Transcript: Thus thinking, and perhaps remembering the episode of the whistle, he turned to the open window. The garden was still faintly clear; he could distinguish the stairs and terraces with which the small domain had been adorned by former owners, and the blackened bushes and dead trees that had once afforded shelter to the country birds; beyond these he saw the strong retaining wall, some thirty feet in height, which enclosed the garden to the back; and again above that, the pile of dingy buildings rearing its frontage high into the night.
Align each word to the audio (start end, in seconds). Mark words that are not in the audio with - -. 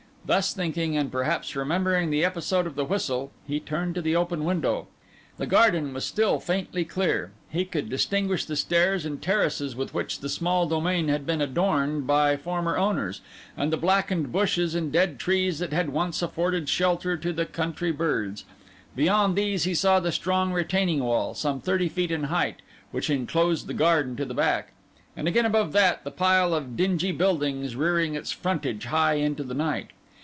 Thus 0.23 0.53
thinking, 0.53 0.95
and 0.95 1.11
perhaps 1.11 1.55
remembering 1.55 2.09
the 2.11 2.23
episode 2.23 2.67
of 2.67 2.75
the 2.75 2.85
whistle, 2.85 3.31
he 3.47 3.59
turned 3.59 3.95
to 3.95 4.03
the 4.03 4.15
open 4.15 4.45
window. 4.45 4.87
The 5.37 5.47
garden 5.47 5.91
was 5.95 6.05
still 6.05 6.39
faintly 6.39 6.85
clear; 6.85 7.31
he 7.49 7.65
could 7.65 7.89
distinguish 7.89 8.45
the 8.45 8.55
stairs 8.55 9.03
and 9.03 9.19
terraces 9.19 9.75
with 9.75 9.95
which 9.95 10.19
the 10.19 10.29
small 10.29 10.67
domain 10.67 11.07
had 11.09 11.25
been 11.25 11.41
adorned 11.41 12.05
by 12.05 12.37
former 12.37 12.77
owners, 12.77 13.21
and 13.57 13.73
the 13.73 13.77
blackened 13.77 14.31
bushes 14.31 14.75
and 14.75 14.91
dead 14.91 15.19
trees 15.19 15.57
that 15.57 15.73
had 15.73 15.89
once 15.89 16.21
afforded 16.21 16.69
shelter 16.69 17.17
to 17.17 17.33
the 17.33 17.47
country 17.47 17.91
birds; 17.91 18.45
beyond 18.95 19.35
these 19.35 19.63
he 19.63 19.73
saw 19.73 19.99
the 19.99 20.11
strong 20.11 20.53
retaining 20.53 21.03
wall, 21.03 21.33
some 21.33 21.59
thirty 21.59 21.89
feet 21.89 22.11
in 22.11 22.25
height, 22.25 22.61
which 22.91 23.09
enclosed 23.09 23.65
the 23.65 23.73
garden 23.73 24.15
to 24.15 24.23
the 24.23 24.35
back; 24.35 24.73
and 25.17 25.27
again 25.27 25.47
above 25.47 25.73
that, 25.73 26.03
the 26.03 26.11
pile 26.11 26.53
of 26.53 26.77
dingy 26.77 27.11
buildings 27.11 27.75
rearing 27.75 28.13
its 28.13 28.31
frontage 28.31 28.85
high 28.85 29.15
into 29.15 29.43
the 29.43 29.55
night. 29.55 29.89